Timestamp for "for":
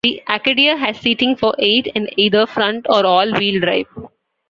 1.35-1.53